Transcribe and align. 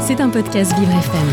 C'est 0.00 0.20
un 0.20 0.28
podcast 0.28 0.72
Vivre 0.78 0.90
FM. 0.90 1.28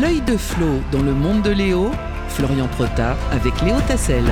L'œil 0.00 0.20
de 0.22 0.36
Flo 0.36 0.66
dans 0.90 1.02
le 1.02 1.12
monde 1.12 1.42
de 1.42 1.50
Léo, 1.50 1.90
Florian 2.28 2.66
Prota 2.68 3.16
avec 3.30 3.60
Léo 3.62 3.76
Tassel. 3.86 4.24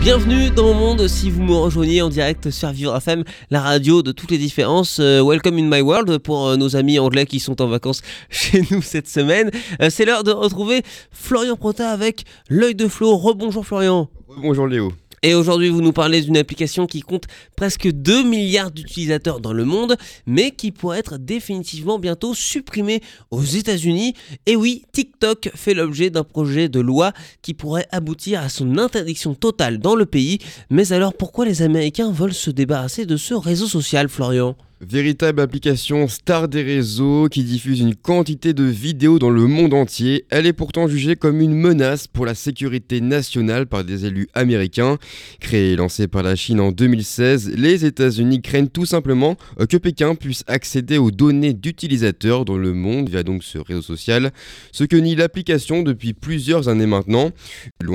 Bienvenue 0.00 0.50
dans 0.50 0.72
mon 0.72 0.74
monde 0.74 1.08
si 1.08 1.30
vous 1.30 1.42
me 1.42 1.54
rejoignez 1.54 2.00
en 2.00 2.08
direct 2.08 2.50
sur 2.50 2.70
Vivre 2.70 2.96
FM, 2.96 3.24
la 3.50 3.60
radio 3.60 4.02
de 4.02 4.12
toutes 4.12 4.30
les 4.30 4.38
différences. 4.38 4.98
Euh, 5.00 5.22
welcome 5.22 5.58
in 5.58 5.68
my 5.68 5.82
world 5.82 6.18
pour 6.18 6.46
euh, 6.48 6.56
nos 6.56 6.76
amis 6.76 6.98
anglais 6.98 7.26
qui 7.26 7.40
sont 7.40 7.60
en 7.60 7.66
vacances 7.66 8.02
chez 8.30 8.62
nous 8.70 8.80
cette 8.80 9.08
semaine. 9.08 9.50
Euh, 9.82 9.90
c'est 9.90 10.04
l'heure 10.04 10.24
de 10.24 10.30
retrouver 10.30 10.82
Florian 11.10 11.56
Prota 11.56 11.90
avec 11.90 12.24
l'œil 12.48 12.74
de 12.74 12.88
Flo. 12.88 13.16
Rebonjour 13.16 13.66
Florian. 13.66 14.08
Bonjour 14.40 14.66
Léo. 14.66 14.92
Et 15.22 15.34
aujourd'hui, 15.34 15.68
vous 15.68 15.80
nous 15.80 15.92
parlez 15.92 16.22
d'une 16.22 16.36
application 16.36 16.86
qui 16.86 17.00
compte 17.00 17.24
presque 17.56 17.90
2 17.90 18.24
milliards 18.24 18.70
d'utilisateurs 18.70 19.40
dans 19.40 19.52
le 19.52 19.64
monde, 19.64 19.96
mais 20.26 20.50
qui 20.50 20.70
pourrait 20.70 20.98
être 20.98 21.18
définitivement 21.18 21.98
bientôt 21.98 22.34
supprimée 22.34 23.02
aux 23.30 23.42
États-Unis. 23.42 24.14
Et 24.46 24.56
oui, 24.56 24.84
TikTok 24.92 25.50
fait 25.54 25.74
l'objet 25.74 26.10
d'un 26.10 26.24
projet 26.24 26.68
de 26.68 26.80
loi 26.80 27.12
qui 27.42 27.54
pourrait 27.54 27.88
aboutir 27.90 28.40
à 28.40 28.48
son 28.48 28.78
interdiction 28.78 29.34
totale 29.34 29.78
dans 29.78 29.94
le 29.94 30.06
pays. 30.06 30.38
Mais 30.70 30.92
alors, 30.92 31.14
pourquoi 31.14 31.44
les 31.44 31.62
Américains 31.62 32.10
veulent 32.10 32.34
se 32.34 32.50
débarrasser 32.50 33.06
de 33.06 33.16
ce 33.16 33.34
réseau 33.34 33.66
social, 33.66 34.08
Florian? 34.08 34.56
Véritable 34.80 35.40
application 35.40 36.06
star 36.06 36.46
des 36.46 36.62
réseaux 36.62 37.28
qui 37.28 37.42
diffuse 37.42 37.80
une 37.80 37.96
quantité 37.96 38.52
de 38.52 38.62
vidéos 38.62 39.18
dans 39.18 39.28
le 39.28 39.48
monde 39.48 39.74
entier, 39.74 40.24
elle 40.30 40.46
est 40.46 40.52
pourtant 40.52 40.86
jugée 40.86 41.16
comme 41.16 41.40
une 41.40 41.52
menace 41.52 42.06
pour 42.06 42.24
la 42.24 42.36
sécurité 42.36 43.00
nationale 43.00 43.66
par 43.66 43.82
des 43.82 44.06
élus 44.06 44.28
américains. 44.34 44.96
Créée 45.40 45.72
et 45.72 45.76
lancée 45.76 46.06
par 46.06 46.22
la 46.22 46.36
Chine 46.36 46.60
en 46.60 46.70
2016, 46.70 47.54
les 47.56 47.84
États-Unis 47.84 48.40
craignent 48.40 48.68
tout 48.68 48.86
simplement 48.86 49.36
que 49.68 49.76
Pékin 49.76 50.14
puisse 50.14 50.44
accéder 50.46 50.96
aux 50.96 51.10
données 51.10 51.54
d'utilisateurs 51.54 52.44
dans 52.44 52.56
le 52.56 52.72
monde 52.72 53.08
via 53.08 53.24
donc 53.24 53.42
ce 53.42 53.58
réseau 53.58 53.82
social, 53.82 54.30
ce 54.70 54.84
que 54.84 54.96
nie 54.96 55.16
l'application 55.16 55.82
depuis 55.82 56.12
plusieurs 56.12 56.68
années 56.68 56.86
maintenant. 56.86 57.32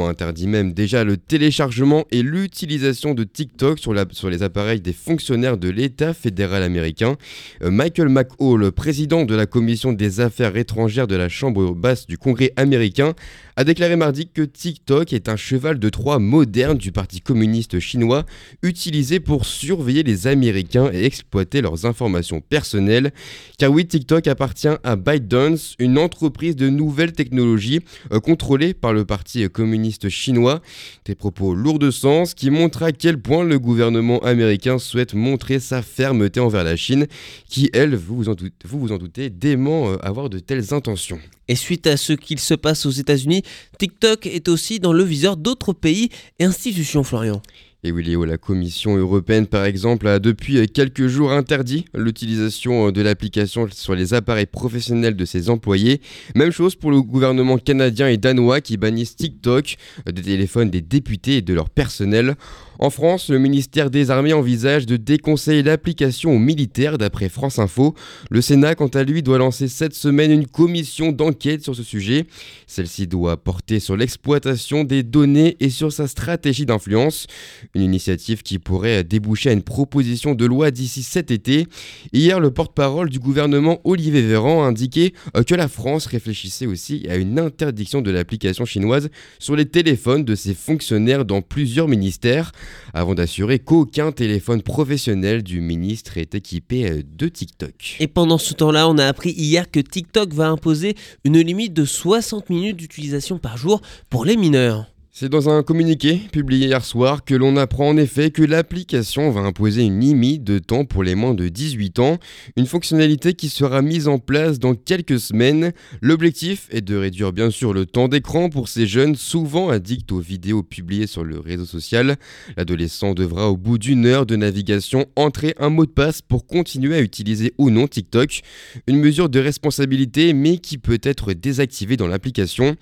Interdit 0.05 0.47
même 0.47 0.73
déjà 0.73 1.05
le 1.05 1.15
téléchargement 1.15 2.03
et 2.11 2.23
l'utilisation 2.23 3.13
de 3.13 3.23
TikTok 3.23 3.80
sur 3.80 3.93
les 4.30 4.43
appareils 4.43 4.81
des 4.81 4.91
fonctionnaires 4.91 5.58
de 5.58 5.69
l'État 5.69 6.13
fédéral 6.13 6.61
américain 6.61 6.72
Euh, 6.77 7.71
Michael 7.71 8.09
McHall, 8.09 8.71
président 8.71 9.25
de 9.25 9.35
la 9.35 9.45
commission 9.45 9.93
des 9.93 10.19
affaires 10.19 10.55
étrangères 10.57 11.07
de 11.07 11.15
la 11.15 11.30
Chambre 11.30 11.73
basse 11.73 12.07
du 12.07 12.17
Congrès 12.17 12.52
américain, 12.55 13.13
a 13.55 13.63
déclaré 13.63 13.95
mardi 13.95 14.27
que 14.27 14.41
TikTok 14.41 15.13
est 15.13 15.29
un 15.29 15.35
cheval 15.35 15.77
de 15.77 15.89
Troie 15.89 16.19
moderne 16.19 16.77
du 16.77 16.91
Parti 16.91 17.21
communiste 17.21 17.79
chinois 17.79 18.25
utilisé 18.63 19.19
pour 19.19 19.45
surveiller 19.45 20.03
les 20.03 20.27
Américains 20.27 20.89
et 20.91 21.05
exploiter 21.05 21.61
leurs 21.61 21.85
informations 21.85 22.41
personnelles. 22.41 23.11
Car 23.59 23.71
oui, 23.71 23.85
TikTok 23.85 24.27
appartient 24.27 24.67
à 24.83 24.95
ByteDance, 24.95 25.75
une 25.77 25.97
entreprise 25.97 26.55
de 26.55 26.69
nouvelles 26.69 27.13
technologies 27.13 27.81
euh, 28.11 28.19
contrôlée 28.19 28.73
par 28.73 28.93
le 28.93 29.05
Parti 29.05 29.47
communiste 29.49 30.09
chinois. 30.09 30.61
Des 31.05 31.15
propos 31.15 31.53
lourds 31.53 31.79
de 31.79 31.91
sens 31.91 32.33
qui 32.33 32.49
montrent 32.49 32.83
à 32.83 32.91
quel 32.91 33.21
point 33.21 33.43
le 33.43 33.59
gouvernement 33.59 34.19
américain 34.19 34.79
souhaite 34.79 35.13
montrer 35.13 35.59
sa 35.59 35.81
fermeté 35.81 36.39
envers 36.39 36.63
la 36.63 36.75
Chine, 36.75 37.07
qui, 37.47 37.69
elle, 37.73 37.95
vous 37.95 38.23
vous 38.23 38.91
en 38.91 38.97
doutez, 38.97 39.29
dément 39.29 39.91
euh, 39.91 39.97
avoir 40.01 40.29
de 40.29 40.39
telles 40.39 40.73
intentions. 40.73 41.19
Et 41.47 41.55
suite 41.55 41.88
à 41.88 41.97
ce 41.97 42.13
qu'il 42.13 42.39
se 42.39 42.53
passe 42.53 42.86
aux 42.86 42.91
États-Unis, 42.91 43.44
TikTok 43.77 44.25
est 44.27 44.47
aussi 44.47 44.80
dans 44.80 44.94
le 44.94 45.03
viseur 45.03 45.38
d'autres 45.38 45.73
pays 45.73 46.09
et 46.39 46.45
institutions, 46.45 47.03
Florian. 47.03 47.41
Et 47.86 47.92
oui, 47.92 48.02
Léo, 48.02 48.23
la 48.23 48.38
Commission 48.38 48.95
européenne, 48.95 49.45
par 49.45 49.66
exemple, 49.66 50.08
a 50.08 50.20
depuis 50.20 50.66
quelques 50.70 51.08
jours 51.08 51.34
interdit 51.34 51.84
l'utilisation 51.94 52.92
de 52.92 53.02
l'application 53.02 53.67
sur 53.73 53.94
les 53.94 54.14
appareils 54.14 54.45
professionnels 54.45 55.17
de 55.17 55.26
ses 55.26 55.50
employés. 55.50 56.00
Même 56.34 56.52
chose 56.52 56.76
pour 56.76 56.92
le 56.92 57.02
gouvernement 57.02 57.58
canadien 57.58 58.08
et 58.08 58.16
danois 58.16 58.61
qui 58.61 58.77
bannissent 58.77 59.17
TikTok 59.17 59.76
des 60.05 60.22
téléphones 60.22 60.70
des 60.70 60.80
députés 60.80 61.38
et 61.38 61.42
de 61.42 61.54
leur 61.54 61.70
personnel. 61.70 62.36
En 62.80 62.89
France, 62.89 63.30
le 63.30 63.38
ministère 63.38 63.89
des 63.89 64.11
Armées 64.11 64.33
envisage 64.33 64.86
de 64.86 64.98
déconseiller 64.98 65.64
l'application 65.64 66.33
aux 66.33 66.39
militaires 66.39 66.98
d'après 66.98 67.30
France 67.30 67.60
Info. 67.60 67.93
Le 68.30 68.42
Sénat, 68.42 68.76
quant 68.76 68.88
à 68.88 69.04
lui, 69.04 69.22
doit 69.22 69.38
lancer 69.38 69.67
cette 69.67 69.93
semaine 69.93 70.32
une 70.32 70.48
commission 70.48 71.11
d'enquête 71.11 71.64
sur 71.64 71.76
ce 71.76 71.83
sujet. 71.83 72.26
Celle-ci 72.66 73.08
doit 73.08 73.38
porter 73.38 73.80
sur 73.80 73.95
l'exploitation 73.95 74.83
des 74.83 75.04
données 75.04 75.55
et 75.60 75.70
sur 75.70 75.93
sa 75.93 76.08
stratégie 76.08 76.66
d'influence. 76.66 77.27
Une 77.76 77.82
initiative 77.82 78.44
qui 78.44 78.60
pourrait 78.60 79.04
déboucher 79.04 79.50
à 79.50 79.54
une 79.54 79.64
proposition 79.64 80.36
de 80.36 80.45
loi 80.45 80.72
d'ici 80.72 81.04
cet 81.04 81.32
été. 81.32 81.67
Hier, 82.11 82.39
le 82.39 82.52
porte-parole 82.52 83.10
du 83.10 83.20
gouvernement 83.20 83.82
Olivier 83.84 84.22
Véran 84.22 84.64
a 84.64 84.67
indiqué 84.67 85.14
euh, 85.36 85.44
que 85.44 85.56
la 85.56 85.67
France 85.67 86.06
réfléchissait 86.06 86.67
aussi 86.67 87.06
à 87.10 87.16
une 87.16 87.39
interdiction 87.39 88.02
de 88.02 88.11
l'application 88.11 88.66
chinoise 88.66 89.10
sur 89.39 89.56
les 89.56 89.66
téléphones 89.66 90.23
de 90.23 90.36
ses 90.36 90.54
fonctionnaires 90.54 91.26
dans 91.26 91.42
plusieurs 91.42 91.88
ministères 91.88 92.52
avant 92.94 93.16
d'assurer 93.16 93.60
qu'aucun 93.60 94.11
téléphone 94.11 94.61
professionnel 94.61 95.42
du 95.44 95.61
ministre 95.61 96.17
est 96.17 96.36
équipé 96.36 96.90
euh, 96.90 97.02
de 97.17 97.28
TikTok. 97.28 97.98
Et 98.00 98.08
pendant 98.08 98.38
ce 98.38 98.54
temps-là, 98.54 98.88
on 98.88 98.98
a 98.98 99.05
appris 99.05 99.32
hier 99.32 99.70
que 99.72 99.80
TikTok 99.80 100.34
va 100.34 100.50
imposer 100.50 100.95
une 101.23 101.40
limite 101.40 101.73
de 101.73 101.86
60 101.86 102.50
minutes 102.50 102.78
d'utilisation 102.78 103.40
par 103.40 103.58
jour 103.58 103.82
pour 104.10 104.26
les 104.26 104.38
mineurs. 104.38 104.92
C'est 105.15 105.29
dans 105.29 105.47
un 105.47 105.61
communiqué 105.61 106.19
publié 106.31 106.65
hier 106.65 106.83
soir 106.83 107.23
que 107.23 107.35
l'on 107.35 107.55
apprend 107.55 107.89
en 107.89 107.97
effet 107.97 108.31
que 108.31 108.41
l'application 108.41 109.29
va 109.29 109.41
imposer 109.41 109.83
une 109.83 109.99
limite 109.99 110.43
de 110.43 110.57
temps 110.57 110.85
pour 110.85 111.03
les 111.03 111.13
moins 111.13 111.35
de 111.35 111.49
18 111.49 111.99
ans, 111.99 112.17
une 112.57 112.65
fonctionnalité 112.65 113.35
qui 113.35 113.49
sera 113.49 113.83
mise 113.83 114.07
en 114.07 114.17
place 114.17 114.57
dans 114.57 114.73
quelques 114.73 115.19
semaines. 115.19 115.71
L'objectif 116.01 116.67
est 116.71 116.81
de 116.81 116.95
réduire 116.95 117.31
bien 117.31 117.51
sûr 117.51 117.73
le 117.73 117.85
temps 117.85 118.07
d'écran 118.07 118.49
pour 118.49 118.69
ces 118.69 118.87
jeunes 118.87 119.15
souvent 119.15 119.69
addicts 119.69 120.11
aux 120.11 120.19
vidéos 120.19 120.63
publiées 120.63 121.05
sur 121.05 121.23
le 121.23 121.39
réseau 121.39 121.65
social. 121.65 122.15
L'adolescent 122.57 123.13
devra 123.13 123.51
au 123.51 123.55
bout 123.55 123.77
d'une 123.77 124.07
heure 124.07 124.25
de 124.25 124.35
navigation 124.35 125.05
entrer 125.15 125.53
un 125.59 125.69
mot 125.69 125.85
de 125.85 125.91
passe 125.91 126.23
pour 126.23 126.47
continuer 126.47 126.95
à 126.95 127.01
utiliser 127.01 127.53
ou 127.59 127.69
non 127.69 127.87
TikTok, 127.87 128.41
une 128.88 128.97
mesure 128.97 129.30
de 129.30 129.39
responsabilité 129.39 130.33
mais 130.33 130.57
qui 130.57 130.80
peut 130.80 131.01
être 131.03 131.33
désactivée 131.33 131.97
dans 131.97 132.07
l'application. 132.07 132.75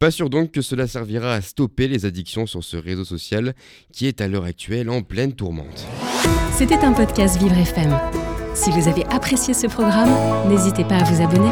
Pas 0.00 0.10
sûr 0.10 0.30
donc 0.30 0.50
que 0.50 0.62
cela 0.62 0.88
servira 0.88 1.34
à 1.34 1.40
stopper 1.40 1.75
les 1.84 2.06
addictions 2.06 2.46
sur 2.46 2.64
ce 2.64 2.76
réseau 2.76 3.04
social 3.04 3.54
qui 3.92 4.06
est 4.06 4.20
à 4.20 4.28
l'heure 4.28 4.44
actuelle 4.44 4.88
en 4.88 5.02
pleine 5.02 5.34
tourmente. 5.34 5.86
C'était 6.56 6.78
un 6.78 6.92
podcast 6.92 7.38
Vivre 7.38 7.56
FM. 7.58 7.94
Si 8.54 8.70
vous 8.70 8.88
avez 8.88 9.04
apprécié 9.06 9.52
ce 9.52 9.66
programme, 9.66 10.10
n'hésitez 10.48 10.84
pas 10.84 10.96
à 10.96 11.04
vous 11.04 11.22
abonner. 11.22 11.50